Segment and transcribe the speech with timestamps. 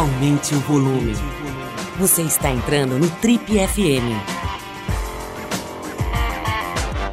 [0.00, 1.12] aumente o volume.
[1.98, 4.16] Você está entrando no Trip FM.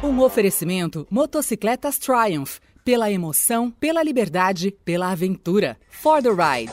[0.02, 2.60] Um oferecimento Motocicletas Triumph.
[2.82, 5.76] Pela emoção, pela liberdade, pela aventura.
[5.90, 6.72] For the ride.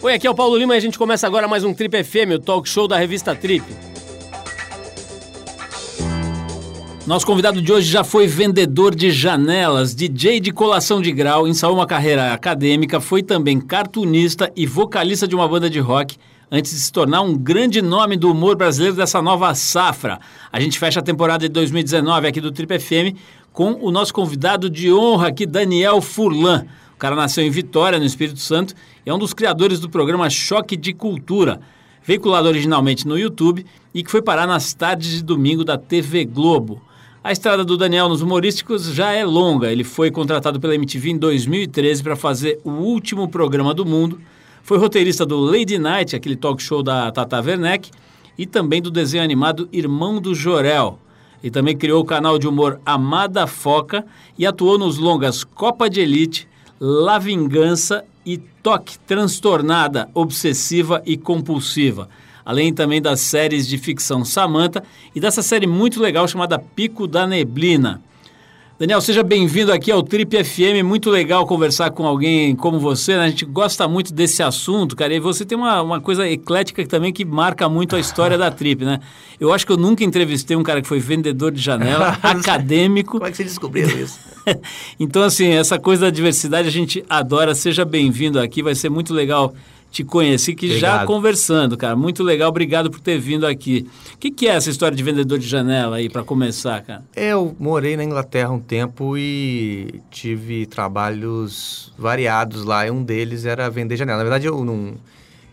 [0.00, 2.36] Oi, aqui é o Paulo Lima e a gente começa agora mais um Trip FM,
[2.36, 3.64] o talk show da revista Trip.
[7.04, 11.74] Nosso convidado de hoje já foi vendedor de janelas, DJ de colação de grau, ensaiou
[11.74, 16.16] uma carreira acadêmica, foi também cartunista e vocalista de uma banda de rock,
[16.48, 20.20] antes de se tornar um grande nome do humor brasileiro dessa nova safra.
[20.52, 23.18] A gente fecha a temporada de 2019 aqui do Trip FM
[23.52, 26.66] com o nosso convidado de honra aqui, Daniel Furlan.
[26.94, 30.30] O cara nasceu em Vitória, no Espírito Santo, e é um dos criadores do programa
[30.30, 31.60] Choque de Cultura,
[32.04, 36.80] veiculado originalmente no YouTube e que foi parar nas tardes de domingo da TV Globo.
[37.24, 39.70] A estrada do Daniel nos humorísticos já é longa.
[39.70, 44.20] Ele foi contratado pela MTV em 2013 para fazer o último programa do mundo.
[44.64, 47.92] Foi roteirista do Lady Night, aquele talk show da Tata Werneck,
[48.36, 50.98] e também do desenho animado Irmão do Jorel.
[51.44, 54.04] E também criou o canal de humor Amada Foca
[54.36, 56.48] e atuou nos longas Copa de Elite,
[56.80, 62.08] La Vingança e Toque Transtornada, Obsessiva e Compulsiva
[62.44, 64.82] além também das séries de ficção Samantha
[65.14, 68.00] e dessa série muito legal chamada Pico da Neblina.
[68.82, 70.82] Daniel, seja bem-vindo aqui ao Trip FM.
[70.84, 73.14] Muito legal conversar com alguém como você.
[73.14, 73.24] Né?
[73.26, 75.14] A gente gosta muito desse assunto, cara.
[75.14, 78.84] E você tem uma, uma coisa eclética também que marca muito a história da Trip,
[78.84, 78.98] né?
[79.38, 83.18] Eu acho que eu nunca entrevistei um cara que foi vendedor de janela, acadêmico.
[83.18, 84.18] Como é que você descobriu isso?
[84.98, 87.54] então, assim, essa coisa da diversidade a gente adora.
[87.54, 88.64] Seja bem-vindo aqui.
[88.64, 89.54] Vai ser muito legal
[89.92, 91.00] te conheci que Obrigado.
[91.00, 91.94] já conversando, cara.
[91.94, 93.86] Muito legal, obrigado por ter vindo aqui.
[94.14, 97.04] O que, que é essa história de vendedor de janela aí, para começar, cara?
[97.14, 102.86] Eu morei na Inglaterra um tempo e tive trabalhos variados lá.
[102.86, 104.16] E um deles era vender janela.
[104.16, 104.94] Na verdade, eu não.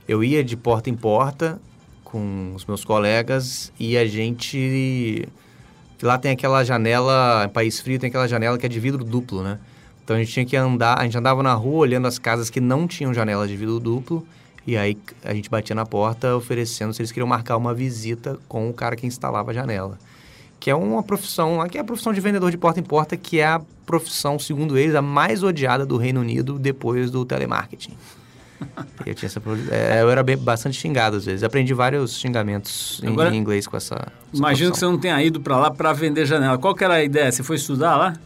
[0.08, 1.60] Eu ia de porta em porta
[2.06, 5.28] com os meus colegas e a gente.
[6.02, 9.44] Lá tem aquela janela, em País Frio tem aquela janela que é de vidro duplo,
[9.44, 9.60] né?
[10.10, 12.60] Então a gente tinha que andar, a gente andava na rua olhando as casas que
[12.60, 14.26] não tinham janela de vidro duplo
[14.66, 18.68] e aí a gente batia na porta oferecendo se eles queriam marcar uma visita com
[18.68, 20.00] o cara que instalava a janela.
[20.60, 23.40] Que é uma profissão, que é a profissão de vendedor de porta em porta, que
[23.40, 27.94] é a profissão, segundo eles, a mais odiada do Reino Unido depois do telemarketing.
[29.06, 31.44] eu, tinha essa, é, eu era bastante xingado às vezes.
[31.44, 33.94] Aprendi vários xingamentos em, Agora, em inglês com essa.
[33.94, 34.72] essa imagino profissão.
[34.72, 36.58] que você não tenha ido para lá para vender janela.
[36.58, 37.32] Qual que era a ideia?
[37.32, 38.20] Você foi estudar lá?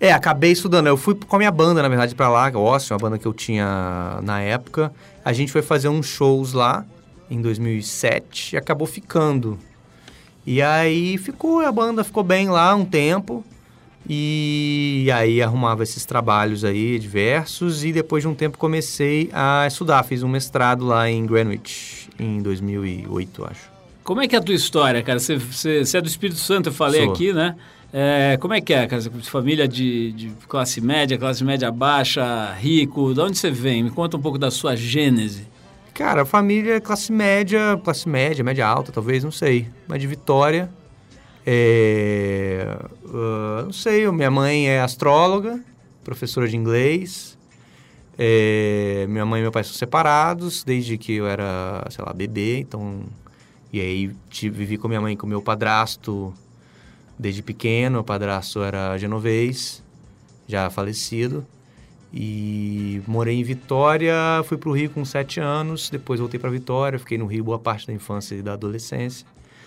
[0.00, 0.86] É, acabei estudando.
[0.86, 3.32] Eu fui com a minha banda, na verdade, para lá, Ócio, uma banda que eu
[3.32, 4.92] tinha na época.
[5.24, 6.84] A gente foi fazer uns shows lá
[7.30, 9.58] em 2007 e acabou ficando.
[10.46, 13.44] E aí ficou, a banda ficou bem lá um tempo.
[14.06, 20.02] E aí arrumava esses trabalhos aí diversos e depois de um tempo comecei a estudar,
[20.02, 23.72] fiz um mestrado lá em Greenwich em 2008, acho.
[24.02, 25.18] Como é que é a tua história, cara?
[25.18, 27.12] Você, você, você é do Espírito Santo, eu falei Sou.
[27.14, 27.56] aqui, né?
[27.96, 29.00] É, como é que é, cara?
[29.22, 33.84] Família de, de, classe média, classe média baixa, rico, de onde você vem?
[33.84, 35.46] Me conta um pouco da sua gênese.
[35.94, 39.68] Cara, família classe média, classe média, média alta, talvez, não sei.
[39.86, 40.68] Mas de Vitória.
[41.46, 45.60] É, uh, não sei, minha mãe é astróloga,
[46.02, 47.38] professora de inglês.
[48.18, 52.58] É, minha mãe e meu pai são separados desde que eu era, sei lá, bebê,
[52.58, 53.04] então...
[53.72, 56.34] E aí tive, vivi com minha mãe e com meu padrasto
[57.18, 57.94] desde pequeno.
[57.94, 59.82] Meu padrasto era genovês,
[60.46, 61.46] já falecido.
[62.12, 64.14] E morei em Vitória,
[64.44, 67.58] fui para o Rio com sete anos, depois voltei para Vitória, fiquei no Rio boa
[67.58, 69.26] parte da infância e da adolescência.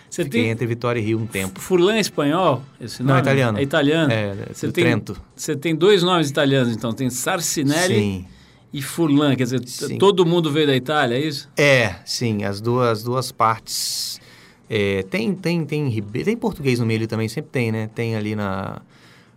[0.09, 0.51] Você Fiquei tem...
[0.51, 1.59] entre Vitória e Rio um tempo.
[1.59, 2.63] Furlan é espanhol?
[2.79, 3.11] Esse nome?
[3.11, 3.57] Não, é italiano.
[3.57, 4.11] É italiano?
[4.13, 5.21] É, você tem, Trento.
[5.35, 6.93] Você tem dois nomes italianos, então.
[6.93, 8.25] Tem Sarcinelli sim.
[8.71, 9.35] e Furlan.
[9.35, 9.97] Quer dizer, sim.
[9.97, 11.49] todo mundo veio da Itália, é isso?
[11.57, 12.45] É, sim.
[12.45, 14.21] As duas, as duas partes
[14.69, 17.89] é, tem, tem, tem, Ribeiro, tem português no meio ali também, sempre tem, né?
[17.93, 18.81] Tem ali na,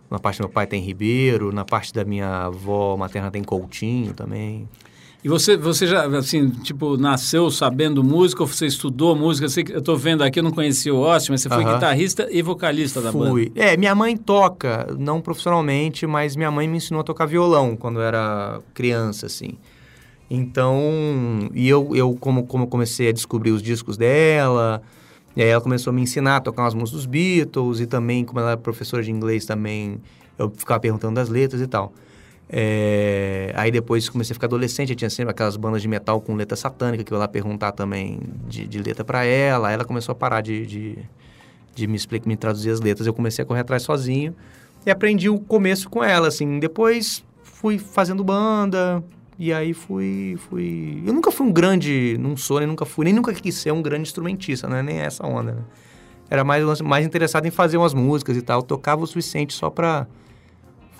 [0.09, 4.13] na parte do meu pai tem Ribeiro, na parte da minha avó materna tem Coutinho
[4.13, 4.67] também.
[5.23, 9.47] E você, você já, assim, tipo, nasceu sabendo música ou você estudou música?
[9.63, 11.73] Que, eu tô vendo aqui, eu não conhecia o Ócio, mas você foi uh -huh.
[11.75, 13.19] guitarrista e vocalista da Fui.
[13.19, 13.31] banda.
[13.31, 13.51] Fui.
[13.55, 17.99] É, minha mãe toca, não profissionalmente, mas minha mãe me ensinou a tocar violão quando
[17.99, 19.51] eu era criança, assim.
[20.27, 20.79] Então,
[21.53, 24.81] e eu, eu como, como comecei a descobrir os discos dela,
[25.35, 28.25] e aí ela começou a me ensinar a tocar umas músicas dos Beatles e também,
[28.25, 30.01] como ela era professora de inglês também,
[30.37, 31.93] eu ficava perguntando das letras e tal.
[32.49, 33.53] É...
[33.55, 37.03] Aí depois comecei a ficar adolescente, tinha sempre aquelas bandas de metal com letra satânica
[37.03, 39.69] que eu ia lá perguntar também de, de letra para ela.
[39.69, 40.97] Aí ela começou a parar de, de,
[41.73, 43.07] de me explicar, me traduzir as letras.
[43.07, 44.35] Eu comecei a correr atrás sozinho
[44.85, 46.59] e aprendi o começo com ela, assim.
[46.59, 49.01] Depois fui fazendo banda
[49.43, 51.01] E aí fui, fui...
[51.03, 52.15] Eu nunca fui um grande...
[52.19, 54.83] Não sou, nem nunca fui, nem nunca quis ser um grande instrumentista, né?
[54.83, 55.61] Nem essa onda, né?
[56.29, 58.59] Era mais, mais interessado em fazer umas músicas e tal.
[58.59, 60.05] Eu tocava o suficiente só pra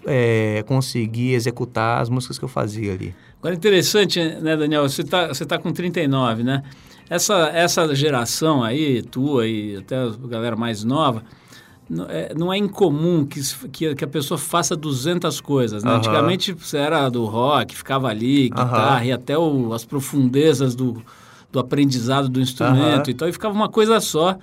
[0.08, 3.14] é, conseguir executar as músicas que eu fazia ali.
[3.38, 4.90] Agora, interessante, né, Daniel?
[4.90, 6.64] Você está você tá com 39, né?
[7.12, 11.41] Essa, essa geração aí, tua e até a galera mais nova, é,
[12.38, 13.42] não é incomum que,
[13.96, 15.84] que, a pessoa faça 200 coisas.
[15.84, 15.92] Né?
[15.92, 15.98] Uhum.
[15.98, 19.06] Antigamente você era do rock, ficava ali, guitarra uhum.
[19.06, 21.04] e até o, as profundezas do,
[21.52, 23.12] do aprendizado do instrumento uhum.
[23.12, 24.38] e tal, e ficava uma coisa só,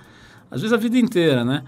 [0.51, 1.63] às vezes a vida inteira, né?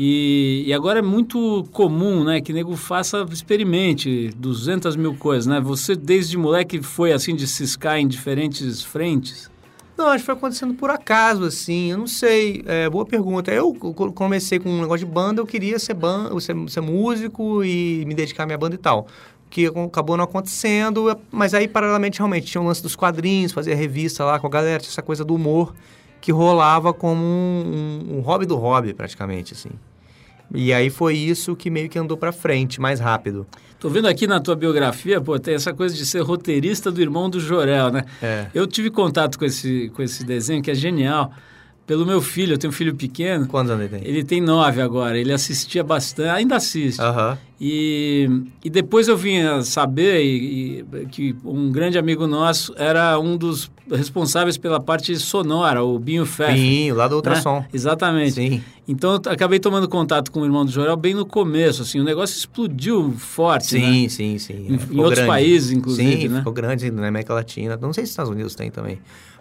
[0.00, 5.60] E, e, agora é muito comum, né, que nego faça, experimente 200 mil coisas, né?
[5.60, 9.50] Você desde moleque foi assim de ciscar em diferentes frentes?
[9.98, 13.50] Não, acho que foi acontecendo por acaso, assim, eu não sei, é, boa pergunta.
[13.50, 13.74] Eu
[14.14, 18.14] comecei com um negócio de banda, eu queria ser, ban ser, ser músico e me
[18.14, 19.08] dedicar à minha banda e tal
[19.50, 24.22] que acabou não acontecendo, mas aí paralelamente realmente tinha o lance dos quadrinhos, fazia revista
[24.22, 25.74] lá com a galera, tinha essa coisa do humor
[26.20, 29.70] que rolava como um, um, um hobby do hobby praticamente assim.
[30.54, 33.46] E aí foi isso que meio que andou para frente, mais rápido.
[33.78, 37.30] Tô vendo aqui na tua biografia, pô, tem essa coisa de ser roteirista do irmão
[37.30, 38.04] do Jorel, né?
[38.20, 38.46] É.
[38.52, 41.32] Eu tive contato com esse, com esse desenho que é genial
[41.88, 43.46] pelo meu filho, eu tenho um filho pequeno.
[43.46, 44.06] Quantos anos ele tem?
[44.06, 47.00] Ele tem nove agora, ele assistia bastante, ainda assiste.
[47.00, 47.36] Uhum.
[47.58, 53.18] E, e depois eu vim a saber e, e, que um grande amigo nosso era
[53.18, 56.52] um dos responsáveis pela parte sonora, o Binho Fef.
[56.52, 57.60] Binho, lá do Ultrassom.
[57.60, 57.68] Né?
[57.72, 58.32] Exatamente.
[58.32, 58.62] Sim.
[58.86, 62.04] Então eu acabei tomando contato com o irmão do Jorel bem no começo, assim, o
[62.04, 64.08] negócio explodiu forte, sim, né?
[64.10, 66.38] Sim, sim, Em, em outros países, inclusive, sim, né?
[66.40, 67.78] ficou grande na América Latina.
[67.80, 68.98] Não sei se nos Estados Unidos tem também.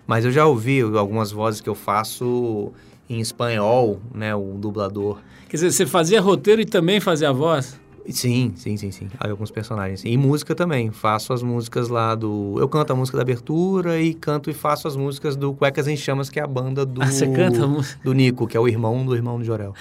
[0.07, 2.71] Mas eu já ouvi algumas vozes que eu faço
[3.09, 4.33] em espanhol, né?
[4.33, 5.19] O dublador.
[5.49, 7.79] Quer dizer, você fazia roteiro e também fazia voz?
[8.09, 9.09] Sim, sim, sim, sim.
[9.19, 10.03] Aí alguns personagens.
[10.05, 10.91] E música também.
[10.91, 12.55] Faço as músicas lá do.
[12.57, 15.97] Eu canto a música da abertura e canto e faço as músicas do Cuecas em
[15.97, 17.01] Chamas, que é a banda do.
[17.01, 17.99] Ah, você canta a música?
[18.03, 19.73] Do Nico, que é o irmão do irmão do Jorel.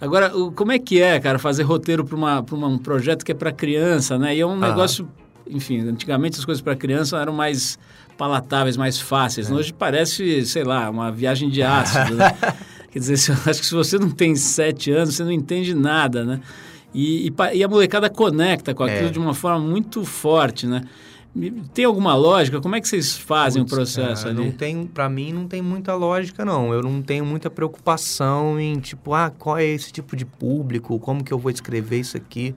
[0.00, 2.16] Agora, como é que é, cara, fazer roteiro para
[2.56, 4.36] um projeto que é para criança, né?
[4.36, 4.68] E é um ah.
[4.68, 5.08] negócio.
[5.44, 7.76] Enfim, antigamente as coisas para criança eram mais
[8.16, 9.50] palatáveis, mais fáceis.
[9.50, 9.54] É.
[9.54, 12.14] Hoje parece, sei lá, uma viagem de ácido.
[12.14, 12.36] né?
[12.90, 16.40] Quer dizer, acho que se você não tem sete anos, você não entende nada, né?
[16.94, 19.10] E, e, e a molecada conecta com aquilo é.
[19.10, 20.82] de uma forma muito forte, né?
[21.72, 22.60] Tem alguma lógica?
[22.60, 24.44] Como é que vocês fazem Puts, o processo cara, ali?
[24.44, 26.74] Não tem, para mim não tem muita lógica não.
[26.74, 30.98] Eu não tenho muita preocupação em tipo, ah, qual é esse tipo de público?
[30.98, 32.54] Como que eu vou escrever isso aqui?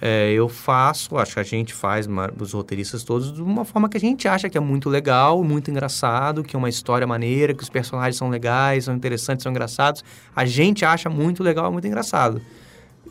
[0.00, 2.08] É, eu faço, acho que a gente faz,
[2.38, 5.70] os roteiristas todos, de uma forma que a gente acha que é muito legal, muito
[5.70, 10.04] engraçado, que é uma história maneira, que os personagens são legais, são interessantes, são engraçados.
[10.34, 12.42] A gente acha muito legal, muito engraçado.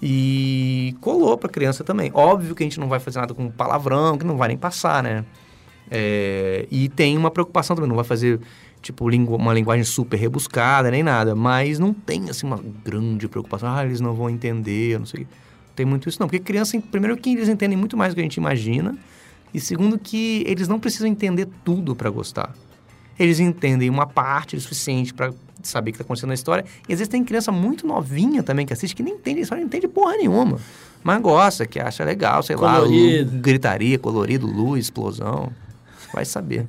[0.01, 2.11] E colou para criança também.
[2.13, 5.01] Óbvio que a gente não vai fazer nada com palavrão, que não vai nem passar,
[5.01, 5.23] né?
[5.89, 8.39] É, e tem uma preocupação também, não vai fazer
[8.81, 13.73] tipo uma linguagem super rebuscada nem nada, mas não tem assim uma grande preocupação.
[13.73, 15.27] Ah, eles não vão entender, não sei o
[15.75, 16.27] tem muito isso não.
[16.27, 18.97] Porque criança, primeiro que eles entendem muito mais do que a gente imagina.
[19.53, 22.53] E segundo que eles não precisam entender tudo para gostar.
[23.17, 25.31] Eles entendem uma parte o suficiente para
[25.61, 26.65] saber o que está acontecendo na história.
[26.89, 29.63] E às vezes tem criança muito novinha também que assiste que nem entende só não
[29.63, 30.59] entende porra nenhuma.
[31.03, 33.31] Mas gosta, que acha legal, sei colorido.
[33.31, 35.51] lá, gritaria, colorido, luz, explosão.
[36.13, 36.65] Vai saber.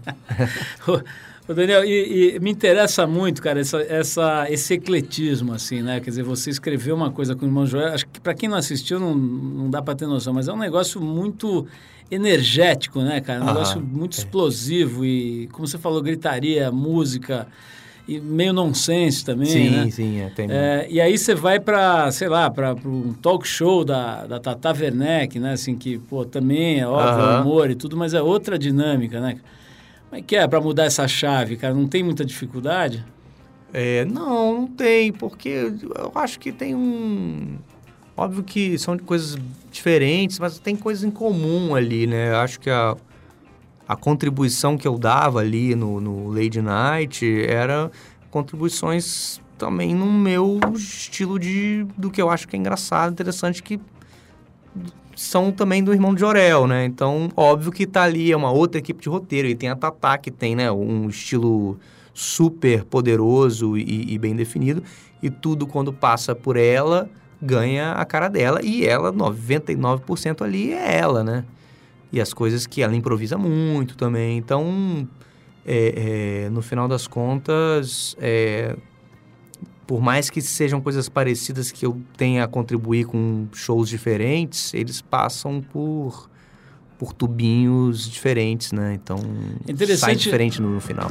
[1.47, 6.01] Ô Daniel, e, e, me interessa muito, cara, essa, essa, esse ecletismo, assim, né?
[6.01, 8.57] Quer dizer, você escreveu uma coisa com o irmão Joel, acho que para quem não
[8.57, 11.67] assistiu não, não dá para ter noção, mas é um negócio muito
[12.11, 13.43] energético, né, cara?
[13.43, 14.21] Um negócio muito é.
[14.21, 17.47] explosivo e, como você falou, gritaria, música
[18.09, 19.85] e meio nonsense também, sim, né?
[19.85, 23.47] Sim, sim, é, tem é, E aí você vai para, sei lá, para um talk
[23.47, 25.53] show da, da Tata Werneck, né?
[25.53, 29.37] Assim, que, pô, também é óbvio, humor e tudo, mas é outra dinâmica, né?
[30.15, 31.75] Como é que é para mudar essa chave, cara?
[31.75, 33.05] Não tem muita dificuldade?
[33.73, 37.59] É, não, não tem, porque eu acho que tem um.
[38.17, 39.37] Óbvio que são coisas
[39.73, 42.31] diferentes, mas tem coisas em comum ali, né?
[42.31, 42.97] Eu acho que a,
[43.89, 47.91] a contribuição que eu dava ali no, no Lady Night era
[48.31, 53.81] contribuições também no meu estilo de do que eu acho que é engraçado, interessante, que
[55.17, 56.85] são também do irmão de Jorel, né?
[56.85, 59.49] Então, óbvio que tá ali, é uma outra equipe de roteiro.
[59.49, 61.79] E tem a Tatá, que tem, né, um estilo
[62.13, 64.83] super poderoso e, e bem definido.
[65.23, 67.09] E tudo, quando passa por ela,
[67.41, 68.61] ganha a cara dela.
[68.63, 71.45] E ela, 99% ali, é ela, né?
[72.13, 74.39] E as coisas que ela improvisa muito também.
[74.39, 75.09] Então,
[75.67, 78.77] é, é, no final das contas, é,
[79.87, 85.01] por mais que sejam coisas parecidas que eu tenha a contribuir com shows diferentes, eles
[85.01, 86.29] passam por
[86.97, 88.95] por tubinhos diferentes, né?
[88.95, 89.19] Então
[89.97, 91.09] sai diferente no, no final.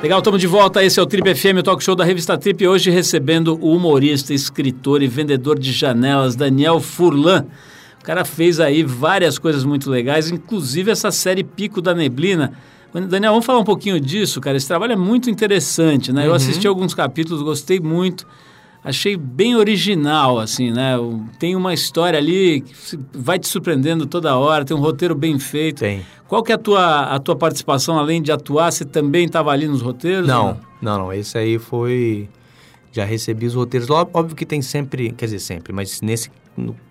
[0.00, 0.82] Legal, estamos de volta.
[0.82, 2.64] Esse é o Trip FM, o talk show da revista Trip.
[2.66, 7.46] Hoje recebendo o humorista, escritor e vendedor de janelas, Daniel Furlan.
[8.00, 12.52] O cara fez aí várias coisas muito legais, inclusive essa série Pico da Neblina.
[12.92, 14.56] Daniel, vamos falar um pouquinho disso, cara.
[14.56, 16.26] Esse trabalho é muito interessante, né?
[16.26, 18.26] Eu assisti alguns capítulos, gostei muito.
[18.82, 20.94] Achei bem original, assim, né?
[21.38, 25.80] Tem uma história ali que vai te surpreendendo toda hora, tem um roteiro bem feito.
[25.80, 26.02] Tem.
[26.26, 28.70] Qual que é a tua, a tua participação, além de atuar?
[28.70, 30.28] Você também estava ali nos roteiros?
[30.28, 31.12] ou Não, não, não.
[31.12, 32.28] Esse aí foi.
[32.92, 33.90] Já recebi os roteiros.
[33.90, 36.30] Óbvio que tem sempre, quer dizer, sempre, mas nesse,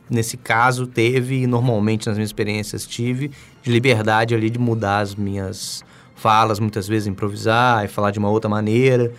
[0.09, 3.31] nesse caso teve, e normalmente nas minhas experiências tive,
[3.63, 5.83] de liberdade ali de mudar as minhas
[6.17, 9.13] falas, muitas vezes improvisar e falar de uma outra maneira.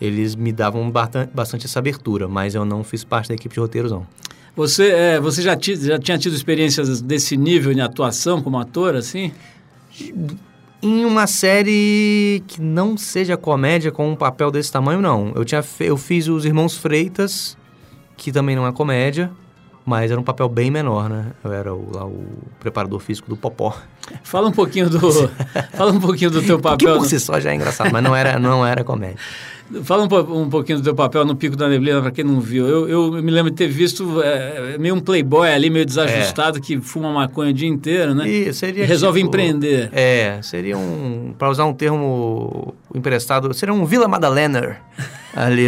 [0.00, 3.90] Eles me davam bastante, essa abertura, mas eu não fiz parte da equipe de roteiros,
[3.90, 4.06] não.
[4.54, 8.94] Você, é, você já, ti- já tinha tido experiências desse nível de atuação como ator,
[8.94, 9.32] assim?
[10.82, 15.32] Em uma série que não seja comédia com um papel desse tamanho, não.
[15.34, 17.56] Eu, tinha eu fiz Os Irmãos Freitas,
[18.16, 19.30] que também não é comédia,
[19.86, 21.26] mas era um papel bem menor, né?
[21.44, 22.26] Eu era o, lá o
[22.58, 23.72] preparador físico do Popó.
[24.24, 24.98] Fala um pouquinho do,
[25.72, 26.98] fala um pouquinho do teu Que papel.
[26.98, 29.16] por si só já é engraçado, mas não era, não era comédia.
[29.82, 32.66] Fala um, um pouquinho do teu papel no Pico da Neblina, para quem não viu.
[32.68, 36.80] Eu, eu me lembro de ter visto é, meio um playboy ali, meio desajustado, que
[36.80, 38.28] fuma maconha o dia inteiro, né?
[38.28, 39.90] E seria E resolve tipo- empreender.
[39.92, 44.80] É, seria um, para usar um termo emprestado, seria um Vila Madalener
[45.34, 45.66] ali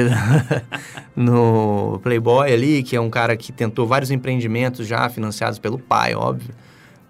[1.17, 6.15] no Playboy ali, que é um cara que tentou vários empreendimentos já financiados pelo pai,
[6.15, 6.55] óbvio,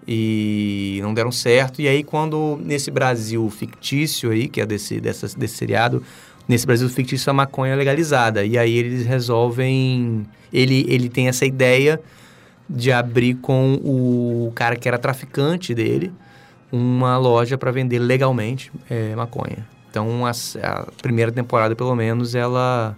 [0.07, 1.81] e não deram certo.
[1.81, 6.01] E aí quando nesse Brasil fictício aí, que é desse dessa, desse seriado,
[6.49, 8.43] nesse Brasil fictício a maconha é legalizada.
[8.43, 12.01] E aí eles resolvem, ele ele tem essa ideia
[12.67, 16.11] de abrir com o cara que era traficante dele
[16.71, 19.65] uma loja para vender legalmente é, maconha.
[19.89, 22.95] Então a, a primeira temporada, pelo menos, ela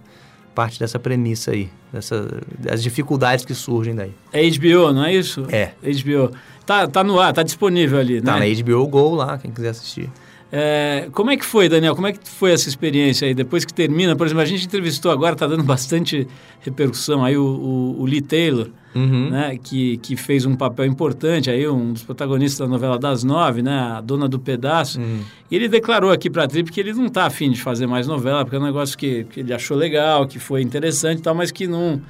[0.56, 2.28] parte dessa premissa aí, dessa,
[2.60, 4.12] das dificuldades que surgem daí.
[4.34, 5.46] É HBO, não é isso?
[5.50, 5.72] É.
[5.82, 6.36] HBO.
[6.66, 8.54] Tá, tá no ar, tá disponível ali, Tá né?
[8.54, 10.10] na HBO Go lá, quem quiser assistir.
[10.52, 11.96] É, como é que foi, Daniel?
[11.96, 13.34] Como é que foi essa experiência aí?
[13.34, 16.28] Depois que termina, por exemplo, a gente entrevistou agora, tá dando bastante
[16.60, 19.30] repercussão aí o, o, o Lee Taylor, Uhum.
[19.30, 19.58] né?
[19.64, 23.80] Que, que fez um papel importante aí, um dos protagonistas da novela das nove, né?
[23.80, 25.00] A dona do pedaço.
[25.00, 25.22] Uhum.
[25.50, 28.44] E ele declarou aqui pra Trip que ele não tá afim de fazer mais novela,
[28.44, 31.52] porque é um negócio que, que ele achou legal, que foi interessante e tal, mas
[31.52, 32.02] que não...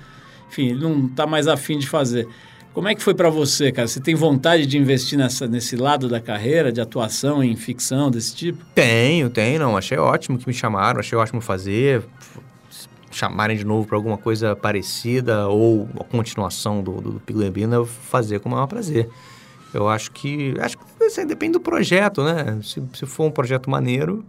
[0.50, 2.28] Enfim, ele não tá mais afim de fazer.
[2.74, 3.88] Como é que foi pra você, cara?
[3.88, 8.34] Você tem vontade de investir nessa, nesse lado da carreira, de atuação em ficção, desse
[8.34, 8.64] tipo?
[8.74, 9.76] Tenho, tenho, não.
[9.76, 12.02] Achei ótimo que me chamaram, achei ótimo fazer.
[13.12, 18.40] Chamarem de novo para alguma coisa parecida ou a continuação do, do, do eu fazer
[18.40, 19.10] com o maior prazer.
[19.74, 20.54] Eu acho que.
[20.60, 22.58] Acho que aí depende do projeto, né?
[22.64, 24.24] Se, se for um projeto maneiro,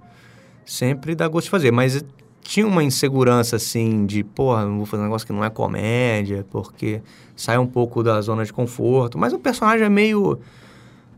[0.67, 1.71] sempre dá gosto de fazer.
[1.71, 2.05] Mas
[2.43, 6.45] tinha uma insegurança assim de, porra, não vou fazer um negócio que não é comédia,
[6.51, 7.01] porque
[7.37, 9.17] sai um pouco da zona de conforto.
[9.19, 10.39] Mas o personagem é meio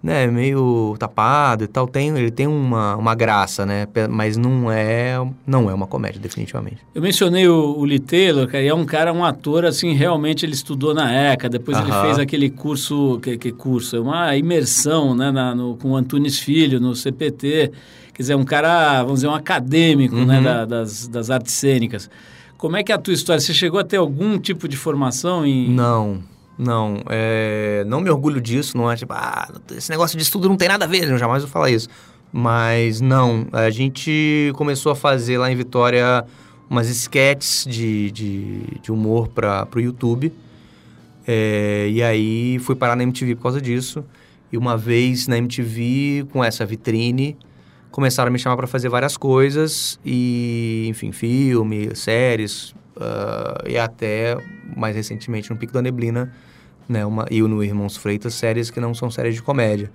[0.02, 5.14] né, meio tapado e tal, tem, ele tem uma, uma graça, né, mas não é,
[5.46, 6.76] não é uma comédia, definitivamente.
[6.94, 10.44] Eu mencionei o, o Lee Taylor, cara, e é um cara, um ator, assim, realmente
[10.44, 14.02] ele estudou na ECA, depois ele fez aquele curso, que, que curso?
[14.02, 17.72] Uma imersão, né, na- no- com o Antunes Filho, no CPT,
[18.14, 20.42] quer dizer, um cara, vamos dizer, um acadêmico, né, Uhum.
[20.44, 22.08] da- das, das artes cênicas.
[22.56, 23.40] Como é que é a tua história?
[23.40, 25.68] Você chegou a ter algum tipo de formação em...
[25.68, 26.22] Não,
[26.58, 30.56] não, é, não me orgulho disso, não é tipo, ah, esse negócio de estudo não
[30.56, 31.88] tem nada a ver, eu jamais vou falar isso.
[32.32, 36.24] Mas não, a gente começou a fazer lá em Vitória
[36.70, 40.32] umas sketches de, de, de humor para o YouTube.
[41.26, 44.04] É, e aí fui parar na MTV por causa disso.
[44.52, 47.36] E uma vez na MTV, com essa vitrine,
[47.94, 50.00] começaram a me chamar para fazer várias coisas.
[50.04, 52.74] E, enfim, filme, séries.
[53.00, 54.36] ah, e até,
[54.76, 56.32] mais recentemente, no Pico da Neblina,
[56.88, 57.06] né?
[57.06, 59.92] Uma, e no Irmãos Freitas, séries que não são séries de comédia.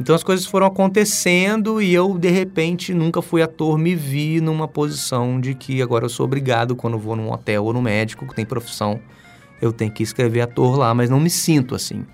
[0.00, 4.66] Então as coisas foram acontecendo e eu, de repente, nunca fui ator, me vi numa
[4.66, 8.34] posição de que agora eu sou obrigado, quando vou num hotel ou no médico, que
[8.34, 9.00] tem profissão,
[9.62, 12.04] eu tenho que escrever ator lá, mas não me sinto assim.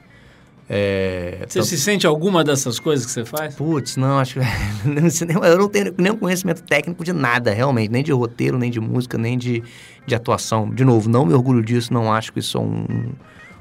[0.75, 3.55] É, Você se sente alguma dessas coisas que você faz?
[3.55, 4.41] Putz, não, acho que.
[5.47, 7.91] eu não tenho nenhum conhecimento técnico de nada, realmente.
[7.91, 9.63] Nem de roteiro, nem de música, nem de,
[10.07, 10.71] de atuação.
[10.71, 13.13] De novo, não me orgulho disso, não acho que isso é um-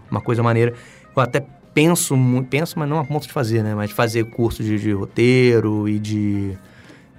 [0.09, 0.73] uma coisa maneira.
[1.13, 2.15] Eu até penso
[2.49, 3.75] penso, mas não a ponto de fazer, né?
[3.75, 6.57] Mas de fazer curso de, de roteiro e de.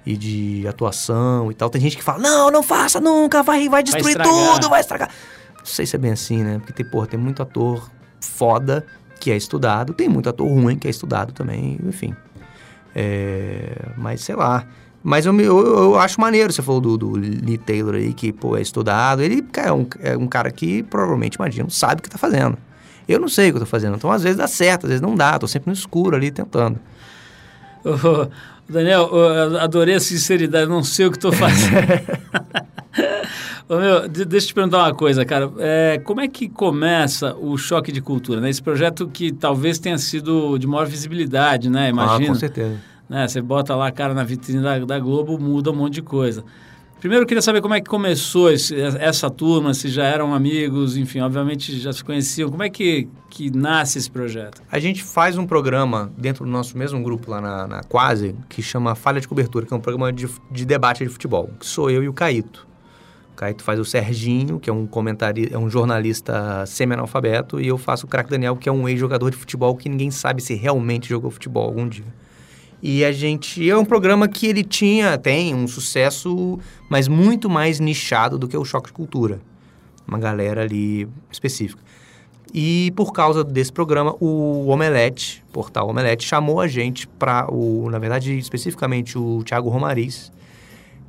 [0.05, 1.69] E de atuação e tal.
[1.69, 4.33] Tem gente que fala, não, não faça nunca, vai, vai destruir estragar.
[4.53, 5.09] tudo, vai estragar.
[5.59, 6.57] Não sei se é bem assim, né?
[6.57, 8.85] Porque tem, porra, tem muito ator foda
[9.23, 12.13] que é estudado, tem muito ator ruim que é estudado também, enfim.
[12.93, 14.65] É, mas sei lá.
[15.01, 18.57] Mas eu, eu, eu, acho maneiro, você falou do, do Lee Taylor aí, que pô,
[18.57, 19.21] é estudado.
[19.21, 22.57] Ele é um, é um cara que provavelmente, imagino, sabe o que tá fazendo.
[23.07, 23.95] Eu não sei o que eu tô fazendo.
[23.95, 25.39] Então, às vezes dá certo, às vezes não dá.
[25.39, 26.77] Tô sempre no escuro ali tentando.
[27.85, 28.29] Oh,
[28.71, 31.75] Daniel, eu adorei a sinceridade, não sei o que estou fazendo.
[33.67, 35.51] Ô, meu, deixa eu te perguntar uma coisa, cara.
[35.57, 38.41] É, como é que começa o choque de cultura?
[38.41, 38.49] Né?
[38.49, 41.89] Esse projeto que talvez tenha sido de maior visibilidade, né?
[41.89, 42.25] Imagina.
[42.25, 42.77] Ah, com certeza.
[43.09, 43.27] Né?
[43.27, 46.43] Você bota lá a cara na vitrine da, da Globo, muda um monte de coisa.
[46.99, 50.95] Primeiro, eu queria saber como é que começou esse, essa turma, se já eram amigos,
[50.95, 52.49] enfim, obviamente já se conheciam.
[52.49, 54.61] Como é que, que nasce esse projeto?
[54.71, 58.61] A gente faz um programa dentro do nosso mesmo grupo lá na, na Quase, que
[58.61, 61.91] chama Falha de Cobertura, que é um programa de, de debate de futebol, que sou
[61.91, 62.65] eu e o Caíto.
[63.35, 68.05] Caíto faz o Serginho, que é um comentarista, é um jornalista semi-analfabeto, e eu faço
[68.05, 71.31] o Crack Daniel, que é um ex-jogador de futebol que ninguém sabe se realmente jogou
[71.31, 72.05] futebol algum dia.
[72.81, 73.69] E a gente.
[73.69, 76.59] É um programa que ele tinha, tem um sucesso,
[76.89, 79.39] mas muito mais nichado do que o Choque de Cultura.
[80.05, 81.81] Uma galera ali específica.
[82.53, 87.97] E por causa desse programa, o Omelete, portal Omelete, chamou a gente para o, na
[87.97, 90.31] verdade, especificamente o Thiago Romariz,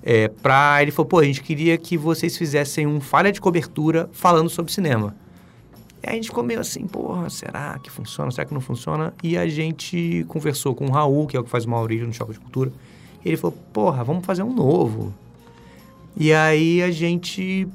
[0.06, 4.10] é, para ele falou, pô, a gente queria que vocês fizessem um falha de cobertura
[4.12, 5.16] falando sobre cinema.
[6.02, 8.30] E a gente ficou meio assim, porra, será que funciona?
[8.30, 9.14] Será que não funciona?
[9.22, 12.12] E a gente conversou com o Raul, que é o que faz o Maurício no
[12.12, 12.70] Choque de Cultura.
[13.24, 15.14] E ele falou, porra, vamos fazer um novo.
[16.14, 17.66] E aí a gente,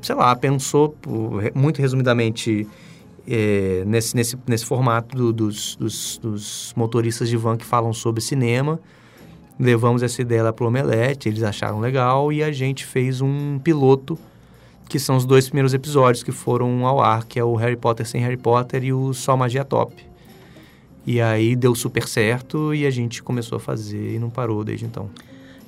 [0.00, 0.96] sei lá, pensou,
[1.54, 2.66] muito resumidamente,
[3.28, 8.22] é, nesse, nesse, nesse formato do, dos, dos, dos, motoristas de van que falam sobre
[8.22, 8.80] cinema.
[9.58, 14.18] Levamos essa ideia lá pro Omelete, eles acharam legal e a gente fez um piloto
[14.88, 18.06] que são os dois primeiros episódios que foram ao ar, que é o Harry Potter
[18.06, 19.94] sem Harry Potter e o Só Magia Top.
[21.06, 24.84] E aí deu super certo e a gente começou a fazer e não parou desde
[24.84, 25.08] então.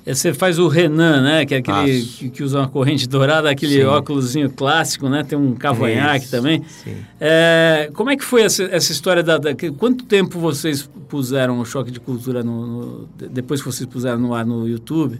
[0.05, 1.45] Você faz o Renan, né?
[1.45, 5.23] Que é aquele que, que, usa uma corrente dourada, aquele óculosinho clássico, né?
[5.23, 6.63] Tem um cavanhaque Isso, também.
[6.83, 6.97] Sim.
[7.19, 11.65] É, como é que foi essa, essa história da, da, Quanto tempo vocês puseram o
[11.65, 15.19] Choque de Cultura no, no depois que vocês puseram no ar no YouTube?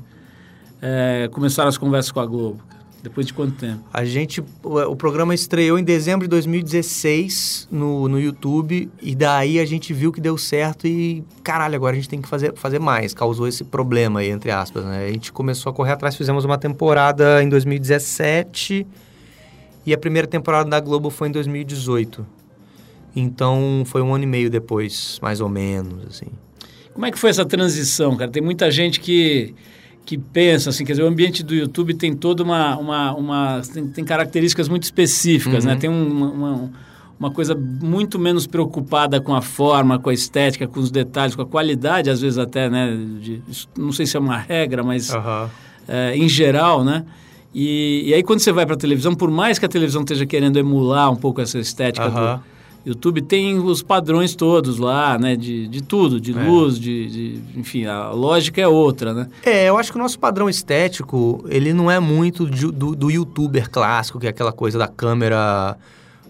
[0.80, 2.62] É, começaram as conversas com a Globo?
[3.06, 3.84] Depois de quanto tempo?
[3.94, 9.60] A gente, o, o, programa estreou em dezembro de 2016 no, no YouTube e daí
[9.60, 12.80] a gente viu que deu certo e caralho, agora a gente tem que fazer, fazer
[12.80, 13.14] mais.
[13.14, 15.06] Causou esse problema aí, entre aspas, né?
[15.06, 18.88] A gente começou a correr atrás, fizemos uma temporada em 2017
[19.86, 22.26] e a primeira temporada da Globo foi em 2018.
[23.16, 26.26] Então foi um ano e meio depois, mais ou menos, assim.
[26.92, 28.32] Como é que foi essa transição, cara?
[28.32, 29.54] Tem muita gente que
[30.06, 33.88] que pensa, assim, quer dizer, o ambiente do YouTube tem toda uma, uma, uma tem,
[33.88, 35.72] tem características muito específicas, né?
[35.72, 35.76] uhum.
[35.76, 35.82] né?
[35.82, 36.72] Tem uma, uma,
[37.20, 41.42] uma, coisa muito menos preocupada com a forma, com a estética, com os detalhes, com
[41.42, 42.96] a qualidade, às vezes até, né?
[43.20, 43.42] De,
[43.76, 45.50] não sei se é uma regra, mas uhum.
[45.88, 47.04] é, em geral, né?
[47.54, 50.26] E, e aí quando você vai para a televisão, por mais que a televisão esteja
[50.26, 52.38] querendo emular um pouco essa estética uhum.
[52.38, 52.55] do
[52.86, 55.36] YouTube tem os padrões todos lá, né?
[55.36, 56.44] De, de tudo, de é.
[56.44, 59.28] luz, de, de, Enfim, a lógica é outra, né?
[59.44, 63.10] É, eu acho que o nosso padrão estético, ele não é muito de, do, do
[63.10, 65.76] youtuber clássico, que é aquela coisa da câmera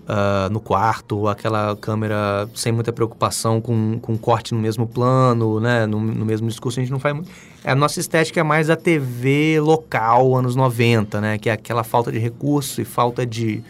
[0.05, 5.85] uh, no quarto, aquela câmera sem muita preocupação com, com corte no mesmo plano, né?
[5.85, 7.29] No, no mesmo discurso, a gente não faz muito.
[7.63, 11.37] É, a nossa estética é mais da TV local, anos 90, né?
[11.37, 13.61] Que é aquela falta de recurso e falta de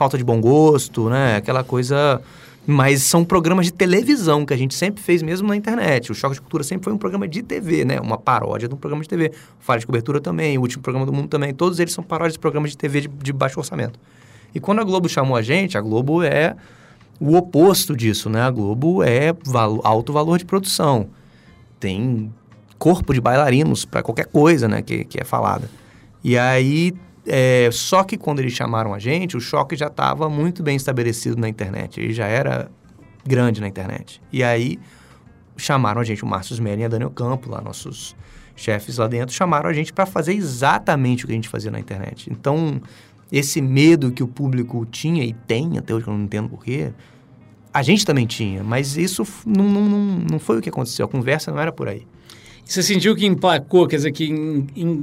[0.00, 1.36] falta de bom gosto, né?
[1.36, 2.22] Aquela coisa.
[2.66, 6.10] Mas são programas de televisão que a gente sempre fez mesmo na internet.
[6.10, 8.00] O Choque de Cultura sempre foi um programa de TV, né?
[8.00, 9.30] Uma paródia de um programa de TV.
[9.60, 11.52] O Falha de Cobertura também, o último programa do mundo também.
[11.52, 13.98] Todos eles são paródias de programas de TV de, de baixo orçamento.
[14.54, 16.56] E quando a Globo chamou a gente, a Globo é
[17.20, 18.40] o oposto disso, né?
[18.40, 21.08] A Globo é val alto valor de produção.
[21.78, 22.32] Tem
[22.78, 24.80] corpo de bailarinos para qualquer coisa, né?
[24.80, 25.68] Que, que é falada.
[26.24, 26.94] E aí
[27.32, 31.40] é, só que quando eles chamaram a gente, o choque já estava muito bem estabelecido
[31.40, 32.00] na internet.
[32.00, 32.68] Ele já era
[33.24, 34.20] grande na internet.
[34.32, 34.80] E aí
[35.56, 38.16] chamaram a gente, o Márcio Smelling e a Daniel Campo, lá, nossos
[38.56, 41.78] chefes lá dentro, chamaram a gente para fazer exatamente o que a gente fazia na
[41.78, 42.28] internet.
[42.32, 42.82] Então,
[43.30, 46.90] esse medo que o público tinha e tem, até hoje eu não entendo porquê,
[47.72, 50.00] a gente também tinha, mas isso não, não, não,
[50.32, 51.06] não foi o que aconteceu.
[51.06, 52.04] A conversa não era por aí.
[52.70, 54.32] Você sentiu que emplacou, quer dizer, que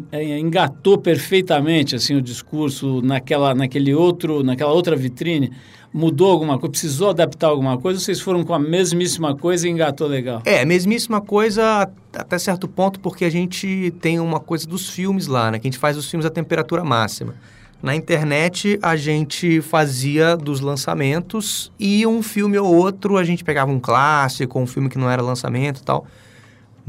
[0.09, 5.51] é, engatou perfeitamente assim o discurso naquela, naquele outro, naquela outra vitrine?
[5.93, 6.71] Mudou alguma coisa?
[6.71, 7.99] Precisou adaptar alguma coisa?
[7.99, 10.41] Ou vocês foram com a mesmíssima coisa e engatou legal?
[10.45, 15.51] É, mesmíssima coisa até certo ponto, porque a gente tem uma coisa dos filmes lá,
[15.51, 15.59] né?
[15.59, 17.35] Que a gente faz os filmes a temperatura máxima.
[17.83, 23.69] Na internet, a gente fazia dos lançamentos e um filme ou outro, a gente pegava
[23.69, 26.07] um clássico, um filme que não era lançamento e tal.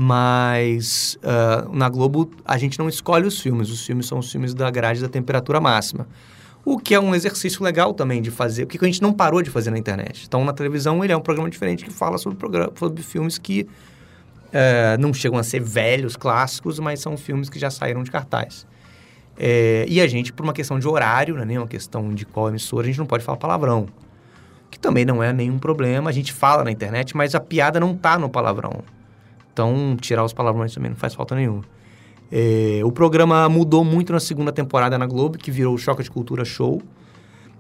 [0.01, 3.69] Mas uh, na Globo, a gente não escolhe os filmes.
[3.69, 6.07] Os filmes são os filmes da grade da temperatura máxima.
[6.65, 9.43] O que é um exercício legal também de fazer, o que a gente não parou
[9.43, 10.25] de fazer na internet.
[10.25, 13.63] Então, na televisão, ele é um programa diferente que fala sobre, programa, sobre filmes que
[13.63, 18.69] uh, não chegam a ser velhos, clássicos, mas são filmes que já saíram de cartaz.
[19.37, 22.25] É, e a gente, por uma questão de horário, não é nem uma questão de
[22.25, 23.89] qual emissora, a gente não pode falar palavrão.
[24.71, 27.97] Que também não é nenhum problema, a gente fala na internet, mas a piada não
[27.97, 28.85] tá no palavrão.
[29.59, 31.65] Então, tirar os palavrões também não faz falta nenhuma.
[32.31, 36.09] É, o programa mudou muito na segunda temporada na Globo, que virou o Choque de
[36.09, 36.81] Cultura Show.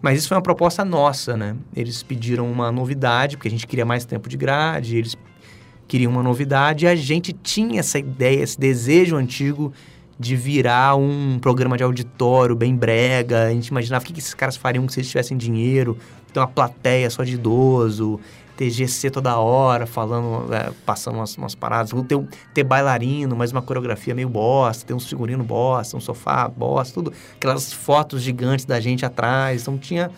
[0.00, 1.56] Mas isso foi uma proposta nossa, né?
[1.74, 5.16] Eles pediram uma novidade, porque a gente queria mais tempo de grade, eles
[5.88, 9.72] queriam uma novidade, e a gente tinha essa ideia, esse desejo antigo
[10.20, 13.46] de virar um programa de auditório bem brega.
[13.46, 15.98] A gente imaginava o que, que esses caras fariam se eles tivessem dinheiro,
[16.32, 18.20] ter uma plateia só de idoso,
[18.58, 22.20] ter GC toda hora, falando, é, passando umas, umas paradas, ter,
[22.52, 27.12] ter bailarino, mas uma coreografia meio bosta, ter um figurino bosta, um sofá bosta, tudo.
[27.36, 29.62] Aquelas fotos gigantes da gente atrás.
[29.62, 30.10] Então tinha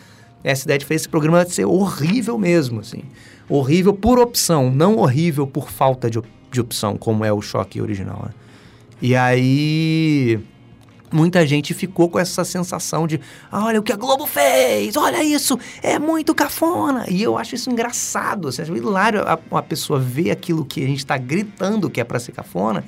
[0.42, 3.02] essa ideia de fazer esse programa de ser horrível mesmo, assim.
[3.46, 6.18] Horrível por opção, não horrível por falta de,
[6.50, 8.30] de opção, como é o choque original, né?
[9.02, 10.40] E aí
[11.12, 13.20] muita gente ficou com essa sensação de
[13.50, 17.04] olha o que a Globo fez, olha isso, é muito cafona.
[17.08, 20.86] E eu acho isso engraçado, assim, acho hilário a, a pessoa ver aquilo que a
[20.86, 22.84] gente está gritando que é para ser cafona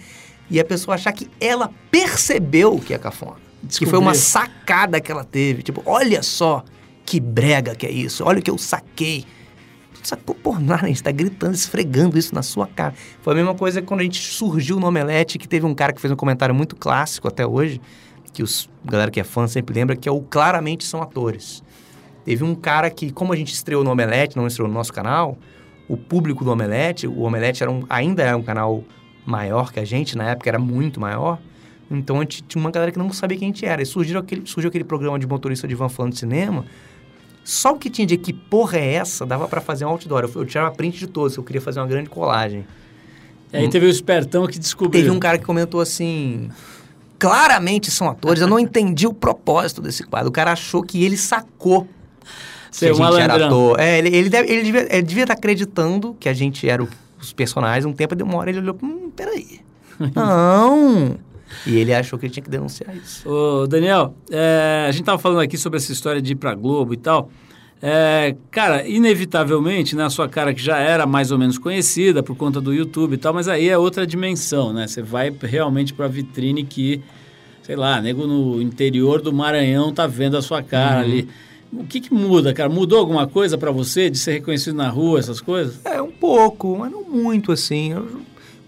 [0.51, 3.37] e a pessoa achar que ela percebeu que é cafona.
[3.69, 5.63] Que foi uma sacada que ela teve.
[5.63, 6.65] Tipo, olha só
[7.07, 9.25] que brega que é isso, olha o que eu saquei
[10.03, 12.95] sacou por nada, a gente tá gritando, esfregando isso na sua cara.
[13.21, 16.01] Foi a mesma coisa quando a gente surgiu no Omelete, que teve um cara que
[16.01, 17.81] fez um comentário muito clássico até hoje,
[18.33, 21.63] que os galera que é fã sempre lembra, que é o Claramente São Atores.
[22.25, 25.37] Teve um cara que, como a gente estreou no Omelete, não estreou no nosso canal,
[25.89, 28.85] o público do Omelete, o Omelete era um, ainda é um canal
[29.27, 31.39] maior que a gente, na época era muito maior,
[31.91, 33.83] então a gente tinha uma galera que não sabia quem a gente era.
[33.83, 36.65] E surgiu aquele, surgiu aquele programa de motorista de van falando de cinema,
[37.45, 40.23] só o que tinha de que porra é essa, dava para fazer um outdoor.
[40.25, 42.65] Eu, eu tirava print de todos, eu queria fazer uma grande colagem.
[43.53, 45.03] E aí teve o espertão que descobriu.
[45.03, 46.49] Teve um cara que comentou assim...
[47.23, 50.29] Claramente são atores, eu não entendi o propósito desse quadro.
[50.29, 51.87] O cara achou que ele sacou
[52.69, 53.79] Ser que a gente era ator.
[53.79, 56.89] É, ele, ele, deve, ele, devia, ele devia estar acreditando que a gente era o,
[57.21, 57.85] os personagens.
[57.85, 59.61] Um tempo, de uma hora, ele olhou, hum, peraí.
[60.17, 61.17] Não...
[61.67, 63.29] E ele achou que ele tinha que denunciar isso.
[63.29, 66.93] Ô, Daniel, é, a gente estava falando aqui sobre essa história de ir para Globo
[66.95, 67.31] e tal.
[67.85, 72.37] É, cara, inevitavelmente, né, a sua cara que já era mais ou menos conhecida por
[72.37, 74.87] conta do YouTube e tal, mas aí é outra dimensão, né?
[74.87, 77.03] Você vai realmente para a vitrine que,
[77.63, 81.03] sei lá, nego no interior do Maranhão tá vendo a sua cara uhum.
[81.03, 81.29] ali.
[81.73, 82.69] O que, que, muda, cara?
[82.69, 85.81] Mudou alguma coisa para você de ser reconhecido na rua, essas coisas?
[85.85, 87.93] É, um pouco, mas não muito assim.
[87.93, 88.23] Eu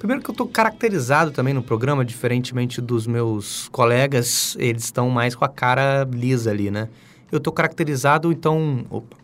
[0.05, 5.35] Primeiro que eu estou caracterizado também no programa, diferentemente dos meus colegas, eles estão mais
[5.35, 6.91] com a cara lisa ali, né?
[7.35, 9.17] Eu estou caracterizado, então, opa,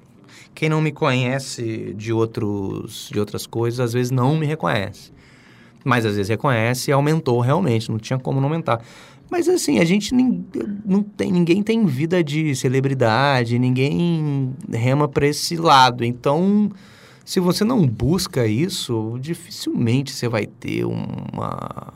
[0.53, 5.13] quem não me conhece de outros de outras coisas, às vezes não me reconhece.
[5.85, 8.83] Mas às vezes reconhece e aumentou realmente, não tinha como não aumentar.
[9.31, 15.57] Mas assim, a gente não tem, ninguém tem vida de celebridade, ninguém rema para esse
[15.57, 16.05] lado.
[16.05, 16.69] Então,
[17.25, 21.93] se você não busca isso, dificilmente você vai ter uma,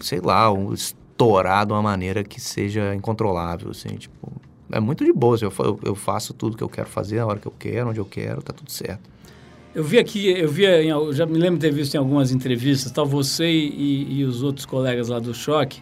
[0.00, 4.32] sei lá, um estourar de uma maneira que seja incontrolável, assim, tipo,
[4.72, 7.46] é muito de boa, eu, eu faço tudo que eu quero fazer na hora que
[7.46, 9.12] eu quero, onde eu quero, tá tudo certo.
[9.74, 12.90] Eu vi aqui, eu vi, eu já me lembro de ter visto em algumas entrevistas,
[12.90, 15.80] tal, você e, e os outros colegas lá do Choque,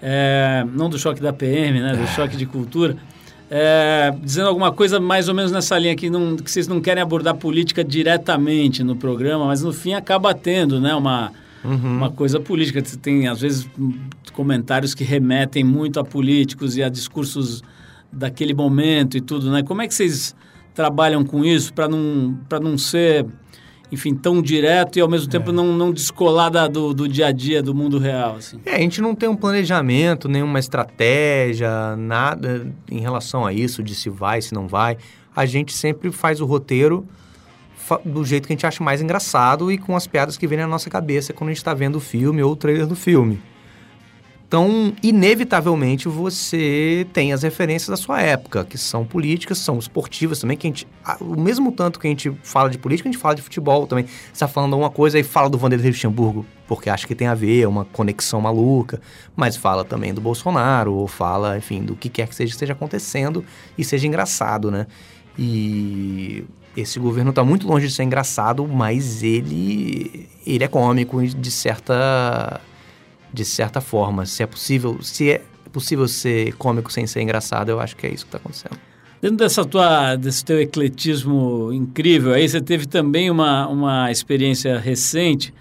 [0.00, 2.96] é, não do Choque da PM, né, do Choque de Cultura,
[3.50, 7.02] é, dizendo alguma coisa mais ou menos nessa linha que, não, que vocês não querem
[7.02, 11.32] abordar política diretamente no programa, mas no fim acaba tendo né, uma,
[11.64, 11.96] uhum.
[11.96, 12.80] uma coisa política.
[12.84, 13.68] Você tem, às vezes,
[14.32, 17.62] comentários que remetem muito a políticos e a discursos
[18.12, 19.50] daquele momento e tudo.
[19.50, 19.62] Né?
[19.62, 20.34] Como é que vocês
[20.74, 23.26] trabalham com isso para não, não ser
[23.92, 25.52] enfim, tão direto e ao mesmo tempo é.
[25.52, 28.36] não, não descolar da, do, do dia a dia, do mundo real.
[28.36, 28.60] Assim.
[28.64, 33.94] É, a gente não tem um planejamento, nenhuma estratégia, nada em relação a isso, de
[33.94, 34.96] se vai, se não vai.
[35.34, 37.06] A gente sempre faz o roteiro
[38.04, 40.66] do jeito que a gente acha mais engraçado e com as piadas que vêm na
[40.68, 43.40] nossa cabeça quando a gente está vendo o filme ou o trailer do filme.
[44.50, 50.56] Então, inevitavelmente, você tem as referências da sua época, que são políticas, são esportivas também,
[50.56, 50.88] que a gente...
[51.20, 54.06] O mesmo tanto que a gente fala de política, a gente fala de futebol também.
[54.06, 57.34] Você está falando uma coisa e fala do Vanderlei Luxemburgo, porque acha que tem a
[57.34, 59.00] ver, é uma conexão maluca,
[59.36, 63.44] mas fala também do Bolsonaro, ou fala, enfim, do que quer que seja esteja acontecendo
[63.78, 64.88] e seja engraçado, né?
[65.38, 66.42] E
[66.76, 72.60] esse governo está muito longe de ser engraçado, mas ele, ele é cômico de certa
[73.32, 74.26] de certa forma.
[74.26, 78.10] Se é possível, se é possível ser cômico sem ser engraçado, eu acho que é
[78.10, 78.78] isso que está acontecendo.
[79.20, 85.52] Dentro dessa tua, desse teu ecletismo incrível, aí você teve também uma, uma experiência recente,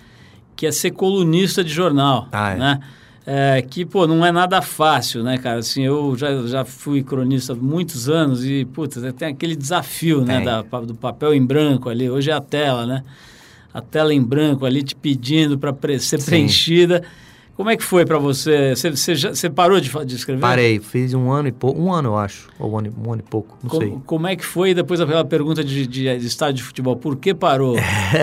[0.56, 2.56] que é ser colunista de jornal, ah, é.
[2.58, 2.80] né?
[3.32, 5.60] É, que, pô, não é nada fácil, né, cara?
[5.60, 10.42] Assim, eu já, já fui cronista há muitos anos e, putz, tem aquele desafio, né,
[10.42, 12.10] da, do papel em branco ali.
[12.10, 13.04] Hoje é a tela, né?
[13.72, 16.26] A tela em branco ali te pedindo para ser Sim.
[16.26, 17.04] preenchida.
[17.60, 18.74] Como é que foi para você?
[18.74, 20.40] Você, você, já, você parou de, de, escrever?
[20.40, 23.22] Parei, fiz um ano e pouco, um ano eu acho, ou um ano, um ano
[23.22, 23.98] e pouco, não como, sei.
[24.06, 26.96] Como é que foi depois aquela pergunta de, de, de estádio de futebol?
[26.96, 27.76] Por que parou?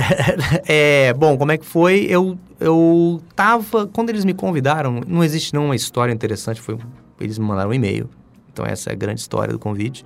[0.66, 2.06] é, bom, como é que foi?
[2.08, 6.78] Eu, eu tava, quando eles me convidaram, não existe nenhuma história interessante, foi,
[7.20, 8.08] eles me mandaram um e-mail,
[8.50, 10.02] então essa é a grande história do convite,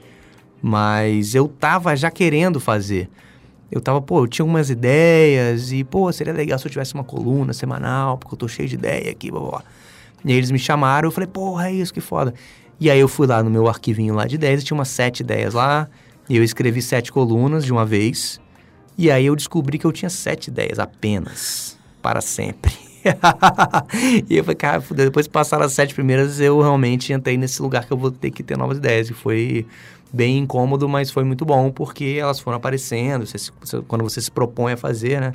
[0.60, 3.08] mas eu tava já querendo fazer
[3.70, 7.04] eu tava, pô, eu tinha umas ideias e, pô, seria legal se eu tivesse uma
[7.04, 9.62] coluna semanal, porque eu tô cheio de ideia aqui, blá, blá.
[10.24, 12.34] E aí eles me chamaram, eu falei, porra, é isso, que foda.
[12.80, 15.54] E aí eu fui lá no meu arquivinho lá de ideias, tinha umas sete ideias
[15.54, 15.88] lá,
[16.28, 18.40] e eu escrevi sete colunas de uma vez,
[18.98, 22.72] e aí eu descobri que eu tinha sete ideias apenas, para sempre.
[24.28, 27.84] e eu falei, cara, depois de passar as sete primeiras, eu realmente entrei nesse lugar
[27.86, 29.66] que eu vou ter que ter novas ideias, e foi
[30.12, 33.26] bem incômodo, mas foi muito bom porque elas foram aparecendo.
[33.26, 33.50] Você,
[33.86, 35.34] quando você se propõe a fazer, né?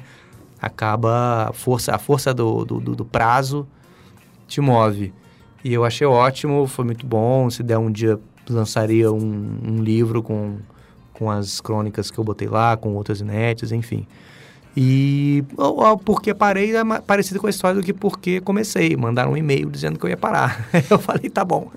[0.62, 3.68] Acaba a força, a força do, do, do, prazo
[4.48, 5.14] te move.
[5.64, 7.50] E eu achei ótimo, foi muito bom.
[7.50, 10.58] Se der um dia, lançaria um, um livro com,
[11.14, 14.08] com as crônicas que eu botei lá, com outras inéditas, enfim.
[14.78, 15.44] E
[16.04, 18.96] porque parei é parecido com a história do que porque comecei.
[18.98, 20.68] Mandaram um e-mail dizendo que eu ia parar.
[20.90, 21.72] Eu falei, tá bom.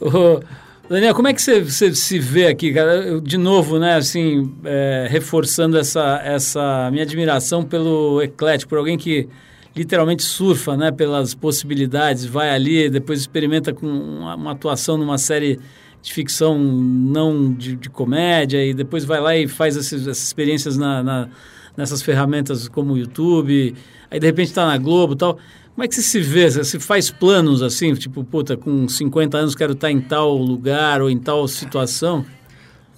[0.92, 2.96] Daniel, como é que você, você, se vê aqui, cara?
[2.96, 8.98] Eu, de novo, né, assim, é, reforçando essa, essa minha admiração pelo eclético, por alguém
[8.98, 9.26] que
[9.74, 15.58] literalmente surfa, né, pelas possibilidades, vai ali, depois experimenta com uma, uma atuação numa série
[16.02, 21.02] de ficção não de, de, comédia e depois vai lá e faz essas, experiências na,
[21.02, 21.28] na,
[21.74, 23.74] nessas ferramentas como o YouTube,
[24.10, 25.38] aí de repente está na Globo tal.
[25.74, 26.50] Como é que você se vê?
[26.50, 31.08] Você faz planos assim, tipo, puta, com 50 anos quero estar em tal lugar ou
[31.08, 32.24] em tal situação?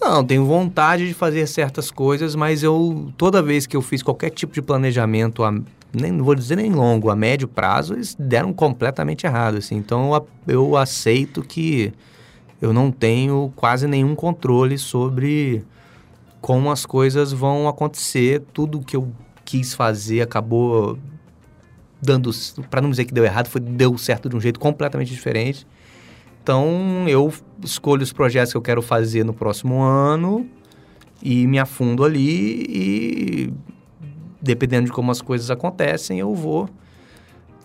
[0.00, 4.30] Não, tenho vontade de fazer certas coisas, mas eu toda vez que eu fiz qualquer
[4.30, 5.52] tipo de planejamento, a,
[5.92, 9.76] nem não vou dizer nem longo, a médio prazo, eles deram completamente errado, assim.
[9.76, 11.92] Então eu, eu aceito que
[12.60, 15.64] eu não tenho quase nenhum controle sobre
[16.40, 18.42] como as coisas vão acontecer.
[18.52, 19.10] Tudo que eu
[19.44, 20.98] quis fazer acabou
[22.04, 22.30] dando,
[22.70, 25.66] para não dizer que deu errado, foi deu certo de um jeito completamente diferente.
[26.42, 30.46] Então, eu escolho os projetos que eu quero fazer no próximo ano
[31.22, 33.52] e me afundo ali e
[34.42, 36.68] dependendo de como as coisas acontecem, eu vou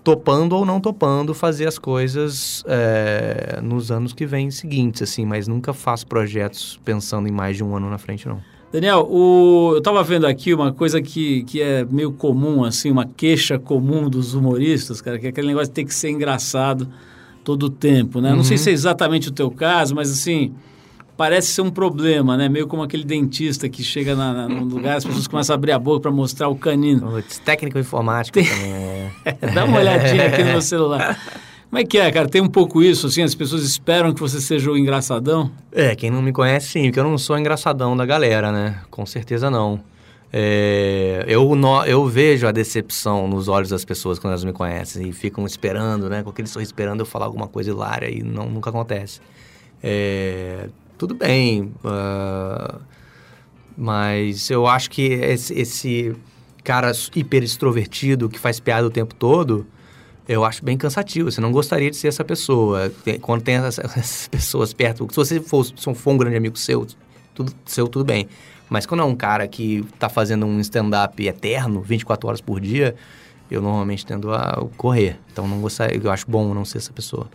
[0.02, 5.46] topando ou não topando fazer as coisas é, nos anos que vêm seguintes, assim, mas
[5.46, 8.42] nunca faço projetos pensando em mais de um ano na frente, não.
[8.72, 13.06] Daniel, o, eu estava vendo aqui uma coisa que, que é meio comum, assim, uma
[13.06, 16.88] queixa comum dos humoristas, cara, que é aquele negócio de ter que ser engraçado
[17.44, 18.30] todo o tempo, né?
[18.30, 18.38] Uhum.
[18.38, 18.64] Não sei uhum.
[18.64, 20.54] se é exatamente o teu caso, mas assim,
[21.18, 22.48] parece ser um problema, né?
[22.48, 25.72] Meio como aquele dentista que chega na, na, no lugar, as pessoas começam a abrir
[25.72, 27.24] a boca para mostrar o canino.
[27.44, 28.48] Técnico informático Tem...
[28.48, 29.12] também.
[29.26, 29.34] É.
[29.52, 31.20] Dá uma olhadinha aqui no meu celular.
[31.70, 32.28] Como é que é, cara?
[32.28, 35.52] Tem um pouco isso, assim, as pessoas esperam que você seja o engraçadão?
[35.72, 38.82] É, quem não me conhece, sim, porque eu não sou engraçadão da galera, né?
[38.90, 39.80] Com certeza não.
[40.34, 45.10] É, eu, no, eu vejo a decepção nos olhos das pessoas quando elas me conhecem
[45.10, 46.24] e ficam esperando, né?
[46.24, 49.22] Com aquele sorriso esperando eu falar alguma coisa hilária e não, nunca acontece.
[49.84, 52.80] É, tudo bem, uh,
[53.78, 56.16] mas eu acho que esse, esse
[56.64, 59.68] cara hiper extrovertido que faz piada o tempo todo
[60.30, 61.32] eu acho bem cansativo.
[61.32, 62.92] Você não gostaria de ser essa pessoa.
[63.20, 65.08] Quando tem essas, pessoas perto.
[65.10, 66.86] Se você for, se for um grande amigo seu,
[67.34, 68.30] tudo, seu, tudo bem.
[68.70, 72.96] Mas quando é um cara que está fazendo um stand-up eterno, 24 horas por dia,
[73.50, 75.20] eu normalmente tendo a correr.
[75.34, 77.28] Então não gostaria, eu acho bom não ser essa pessoa.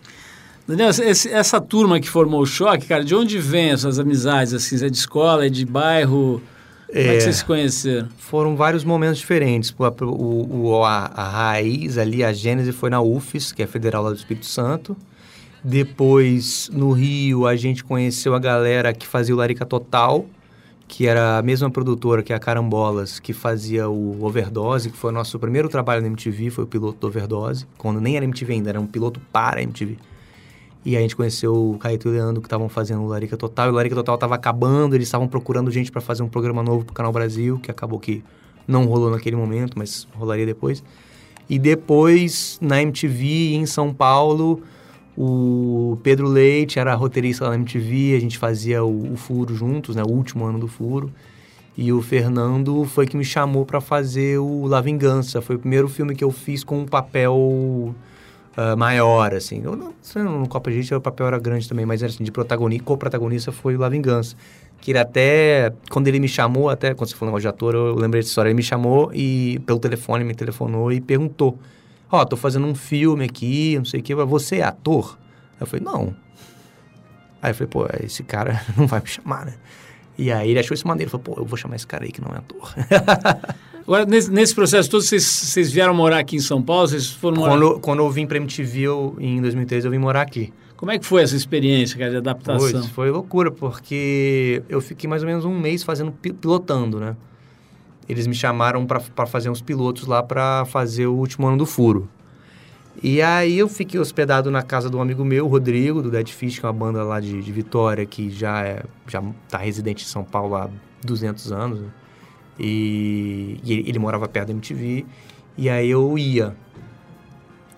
[0.66, 4.54] Daniel, esse, essa turma que formou o choque, cara, de onde vem essas amizades?
[4.54, 6.40] Assim, é de escola, é de bairro?
[6.94, 8.08] Como é que vocês se conheceram?
[8.16, 9.74] Foram vários momentos diferentes.
[10.00, 14.04] O, o, a, a, raiz ali, a gênese foi na UFES, que é a Federal
[14.04, 14.96] lá do Espírito Santo.
[15.62, 20.24] Depois, no Rio, a gente conheceu a galera que fazia o Larica Total,
[20.86, 25.14] que era a mesma produtora que a Carambolas, que fazia o Overdose, que foi o
[25.14, 28.68] nosso primeiro trabalho na MTV, foi o piloto do Overdose, quando nem era MTV ainda,
[28.70, 29.96] era um piloto para a MTV.
[30.84, 33.68] E a gente conheceu o Caetano e o Leandro, que estavam fazendo o Larica Total,
[33.68, 36.84] e o Larica Total estava acabando, eles estavam procurando gente para fazer um programa novo
[36.84, 38.22] para o Canal Brasil, que acabou que
[38.68, 40.84] não rolou naquele momento, mas rolaria depois.
[41.48, 44.62] E depois, na MTV, em São Paulo,
[45.16, 49.94] o Pedro Leite era roteirista lá na MTV, a gente fazia o, o, Furo juntos,
[49.94, 50.02] né?
[50.02, 51.10] O último ano do Furo.
[51.76, 55.40] E o Fernando foi que me chamou para fazer o La Vingança.
[55.40, 57.94] Foi o primeiro filme que eu fiz com um papel
[58.56, 59.62] uh, maior, assim.
[59.62, 59.94] Eu não,
[60.40, 63.78] no Copa Gente o papel era grande também, mas assim, de protagonista, co-protagonista foi o
[63.78, 64.36] La Vingança.
[64.80, 67.94] Que ele até, quando ele me chamou, até quando você falou negócio de ator, eu
[67.94, 68.48] lembrei dessa história.
[68.48, 71.58] Ele me chamou e pelo telefone, me telefonou e perguntou
[72.14, 75.18] Ó, oh, tô fazendo um filme aqui, não sei o que, você é ator?
[75.58, 76.14] Eu falei, não.
[77.42, 79.54] Aí eu falei, pô, esse cara não vai me chamar, né?
[80.16, 82.20] E aí ele achou isso maneiro, falou, pô, eu vou chamar esse cara aí que
[82.20, 82.72] não é ator.
[83.84, 86.88] Agora, nesse, nesse, processo todo, vocês, vocês vieram morar aqui em São Paulo?
[86.88, 87.52] Vocês foram morar...
[87.52, 90.52] Quando, quando eu vim pra MTV, eu, em 2013, eu vim morar aqui.
[90.76, 92.70] Como é que foi essa experiência, cara, de adaptação?
[92.70, 97.14] Pois, foi loucura, porque eu fiquei mais ou menos um mês fazendo, pilotando, né?
[98.08, 102.08] eles me chamaram para fazer uns pilotos lá para fazer o último ano do furo.
[103.02, 106.58] E aí eu fiquei hospedado na casa de um amigo meu, Rodrigo, do Dead Fish,
[106.58, 110.06] que é uma banda lá de, de Vitória, que já é, já tá residente em
[110.06, 110.70] São Paulo há
[111.04, 111.80] 200 anos.
[111.80, 111.88] Né?
[112.58, 115.04] E, e ele, morava perto da MTV.
[115.56, 116.54] E aí eu ia.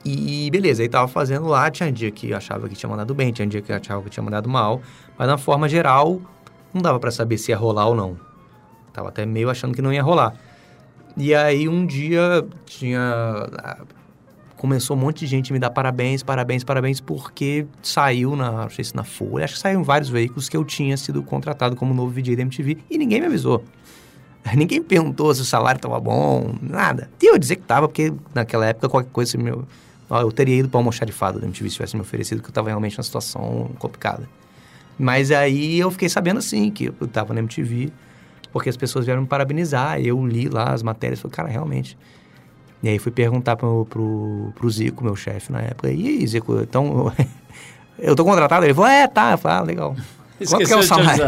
[0.05, 3.47] E beleza, aí tava fazendo lá, tinha dia que achava que tinha mandado bem, tinha
[3.47, 4.81] dia que achava que tinha mandado mal.
[5.19, 6.21] Mas na forma geral,
[6.73, 8.17] não dava para saber se ia rolar ou não.
[8.93, 10.35] Tava até meio achando que não ia rolar.
[11.17, 13.49] E aí um dia tinha.
[13.59, 13.85] Ah,
[14.57, 18.53] começou um monte de gente me dar parabéns, parabéns, parabéns, porque saiu na.
[18.53, 21.23] Não sei se na Folha, acho que saiu em vários veículos que eu tinha sido
[21.23, 23.65] contratado como novo VJ da MTV e ninguém me avisou.
[24.55, 27.11] Ninguém perguntou se o salário estava bom, nada.
[27.21, 29.65] E eu dizer que tava, porque naquela época qualquer coisa, meu,
[30.11, 32.97] eu teria ido para almoxarifado da MTV se tivesse me oferecido, que eu estava realmente
[32.97, 34.29] numa situação complicada.
[34.99, 37.93] Mas aí eu fiquei sabendo assim, que eu estava na MTV
[38.53, 40.01] porque as pessoas vieram me parabenizar.
[40.01, 41.99] Eu li lá as matérias, falei, cara, realmente.
[42.83, 46.61] E aí fui perguntar pro, pro, pro Zico, meu chefe na época, e aí, Zico,
[46.63, 47.13] então,
[47.99, 48.65] eu tô contratado?
[48.65, 49.33] Ele falou, é, tá.
[49.33, 49.97] Eu falei, ah, legal.
[50.49, 51.25] Quanto que é o salário?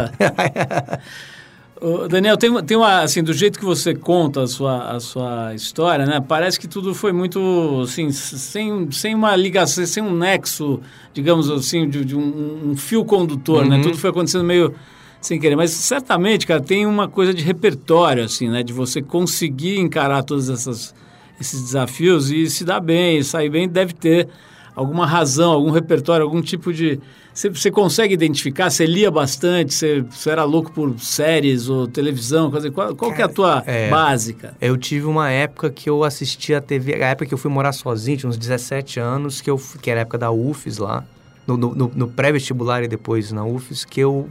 [2.09, 6.05] Daniel, tem, tem uma, assim, do jeito que você conta a sua, a sua história,
[6.05, 6.19] né?
[6.19, 10.81] Parece que tudo foi muito, assim, sem, sem uma ligação, sem um nexo,
[11.13, 13.71] digamos assim, de, de um, um, fio condutor, né?
[13.71, 13.77] uhum.
[13.77, 13.83] né?
[13.83, 14.75] Tudo foi acontecendo meio
[15.21, 15.55] sem querer.
[15.55, 18.61] Mas certamente, cara, tem uma coisa de repertório, assim, né?
[18.61, 20.93] De você conseguir encarar todos essas,
[21.39, 24.27] esses desafios e se dar bem, sair bem, deve ter
[24.75, 26.99] alguma razão, algum repertório, algum tipo de...
[27.39, 28.69] Você, você consegue identificar?
[28.69, 29.73] Você lia bastante?
[29.73, 32.51] Você, você, era louco por séries ou televisão?
[32.73, 34.57] Qual, qual, que é a tua é, básica?
[34.59, 37.01] Eu tive uma época que eu assistia a TV...
[37.01, 40.01] A época que eu fui morar sozinho, tinha uns 17 anos, que, eu, que era
[40.01, 41.05] a época da UFES lá.
[41.47, 44.29] No, no, no pré-vestibular e depois na UFES, que eu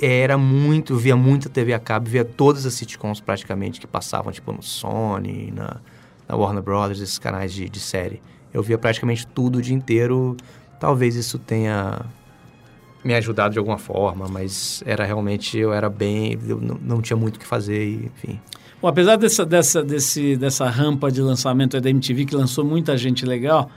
[0.00, 4.50] era muito, via muita TV a cabo, via todas as sitcoms praticamente que passavam, tipo
[4.50, 5.76] no Sony, na,
[6.26, 8.22] na Warner Brothers, esses canais de, de série.
[8.52, 10.36] Eu via praticamente tudo o dia inteiro.
[10.78, 12.00] Talvez isso tenha
[13.04, 17.16] me ajudado de alguma forma, mas era realmente, eu era bem, eu não, não tinha
[17.16, 18.40] muito o que fazer, enfim.
[18.80, 23.26] Bom, apesar dessa, dessa, desse, dessa rampa de lançamento da MTV, que lançou muita gente
[23.26, 23.70] legal,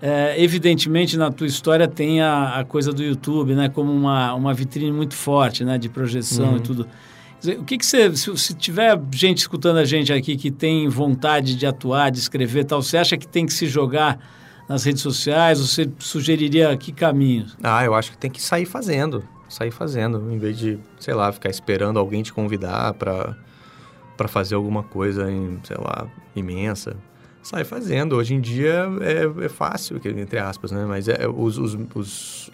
[0.00, 3.68] é, evidentemente, na tua história tem a, a, coisa do YouTube, né?
[3.68, 5.78] Como uma, uma vitrine muito forte, né?
[5.78, 6.56] De projeção uhum.
[6.58, 6.88] e tudo.
[7.58, 8.14] O que, que você...
[8.14, 12.64] Se, se, tiver gente escutando a gente aqui que tem vontade de atuar, de escrever
[12.64, 14.18] tal, você acha que tem que se jogar
[14.68, 15.60] nas redes sociais?
[15.60, 17.56] Você sugeriria que caminhos?
[17.62, 19.24] Ah, eu acho que tem que sair fazendo.
[19.48, 23.36] Sair fazendo, em vez de, sei lá, ficar esperando alguém te convidar para
[24.16, 26.96] para fazer alguma coisa, em, sei lá, imensa
[27.44, 28.16] sai fazendo.
[28.16, 30.84] Hoje em dia é, é fácil, entre aspas, né?
[30.86, 32.50] Mas é, os, os, os,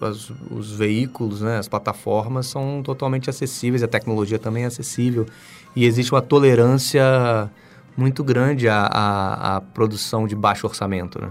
[0.50, 1.58] os, veículos, né?
[1.58, 5.26] as plataformas são totalmente acessíveis, a tecnologia também é acessível.
[5.76, 7.48] E existe uma tolerância
[7.96, 11.30] muito grande à, à, à produção de baixo orçamento, né?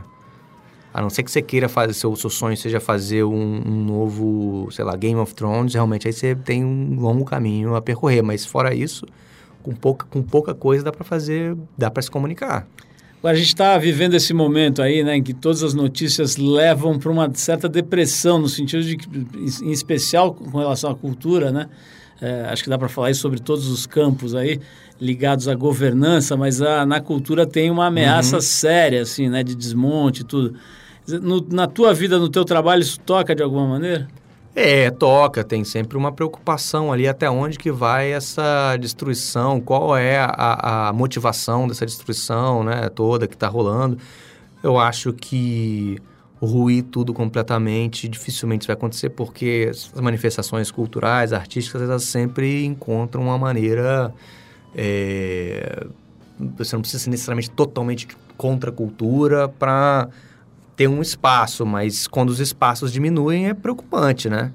[0.94, 4.70] A não ser que você queira fazer, seu, seu sonho seja fazer um, um, novo,
[4.72, 8.24] sei lá, Game of Thrones, realmente aí você tem um longo caminho a percorrer.
[8.24, 9.06] Mas fora isso,
[9.62, 12.68] com pouca, com pouca coisa dá para fazer, dá para se comunicar.
[13.22, 17.12] A gente está vivendo esse momento aí, né, em que todas as notícias levam para
[17.12, 19.10] uma certa depressão, no sentido de que,
[19.62, 21.68] em especial com relação à cultura, né?
[22.22, 24.60] é, acho que dá para falar sobre todos os campos aí
[25.00, 28.42] ligados à governança, mas a, na cultura tem uma ameaça uhum.
[28.42, 30.56] séria, assim, né, de desmonte e tudo.
[31.22, 34.07] No, na tua vida, no teu trabalho, isso toca de alguma maneira?
[34.55, 35.43] É, toca.
[35.43, 40.93] Tem sempre uma preocupação ali até onde que vai essa destruição, qual é a, a
[40.93, 43.97] motivação dessa destruição, né, toda que está rolando.
[44.62, 45.97] Eu acho que
[46.41, 53.38] ruir tudo completamente dificilmente vai acontecer porque as manifestações culturais, artísticas, elas sempre encontram uma
[53.38, 54.14] maneira
[54.76, 55.86] é,
[56.57, 58.07] você não precisa ser necessariamente totalmente
[58.38, 60.07] contra a cultura para
[60.80, 64.54] ter um espaço, mas quando os espaços diminuem é preocupante, né?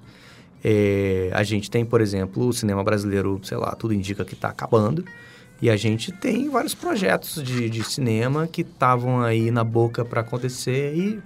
[0.65, 4.49] É, a gente tem, por exemplo, o cinema brasileiro, sei lá, tudo indica que está
[4.49, 5.05] acabando.
[5.61, 10.23] E a gente tem vários projetos de, de cinema que estavam aí na boca para
[10.23, 11.21] acontecer e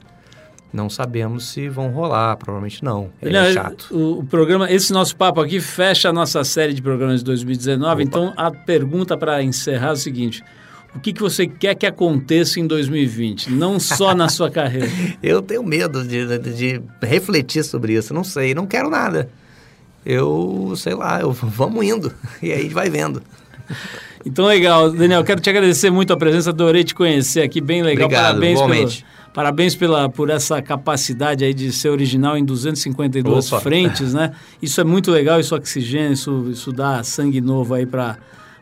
[0.73, 3.09] não sabemos se vão rolar, provavelmente não.
[3.23, 3.97] É não, chato.
[3.97, 7.93] O, o, programa, esse nosso papo aqui fecha a nossa série de programas de 2019.
[7.93, 8.03] Opa.
[8.03, 10.43] Então a pergunta para encerrar é o seguinte:
[10.95, 14.89] o que, que você quer que aconteça em 2020, não só na sua carreira?
[15.23, 19.29] Eu tenho medo de, de, refletir sobre isso, não sei, não quero nada.
[20.07, 23.23] Eu, sei lá, eu, vamos indo e aí vai vendo.
[24.25, 24.91] Então, legal.
[24.91, 28.07] Daniel, quero te agradecer muito a presença, adorei te conhecer aqui, bem legal.
[28.07, 29.03] Obrigado, Parabéns igualmente.
[29.03, 33.61] pelo Parabéns pela, por essa capacidade aí de ser original em 252 Opa.
[33.61, 34.33] frentes, né?
[34.61, 38.19] Isso é muito legal, isso oxigênio, isso, isso dá sangue novo aí para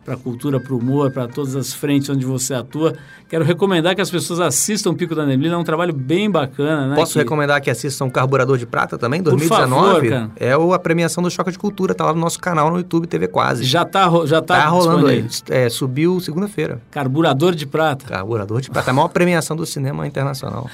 [0.06, 2.94] para a cultura, para o humor, para todas as frentes onde você atua.
[3.28, 6.86] Quero recomendar que as pessoas assistam o Pico da Neblina, é um trabalho bem bacana,
[6.86, 6.94] né?
[6.94, 7.18] Posso que...
[7.18, 10.08] recomendar que assistam Carburador de Prata também, 2019?
[10.08, 13.08] Favor, é a premiação do Choque de Cultura, tá lá no nosso canal no YouTube
[13.08, 13.64] TV Quase.
[13.64, 15.26] Já tá, já tá, tá rolando aí.
[15.50, 16.80] É, subiu segunda-feira.
[16.92, 18.06] Carburador de Prata.
[18.06, 20.70] Carburador de Prata, a maior premiação do cinema internacional.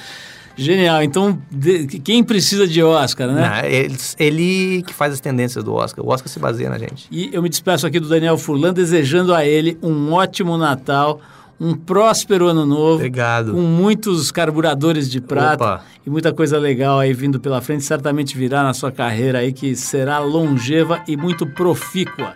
[0.55, 1.03] Genial.
[1.03, 3.41] Então, de, quem precisa de Oscar, né?
[3.41, 6.05] Não, ele, ele, que faz as tendências do Oscar.
[6.05, 7.07] O Oscar se baseia na gente.
[7.11, 11.19] E eu me despeço aqui do Daniel Furlan, desejando a ele um ótimo Natal,
[11.59, 12.95] um próspero ano novo.
[12.95, 13.53] Obrigado.
[13.53, 15.85] Com muitos carburadores de prata Opa.
[16.05, 17.83] e muita coisa legal aí vindo pela frente.
[17.83, 22.35] Certamente virá na sua carreira aí que será longeva e muito profícua.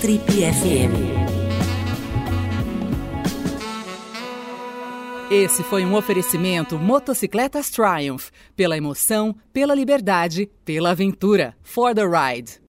[0.00, 0.92] Trip FM.
[5.30, 8.28] Esse foi um oferecimento Motocicletas Triumph.
[8.54, 11.56] Pela emoção, pela liberdade, pela aventura.
[11.62, 12.65] For the ride.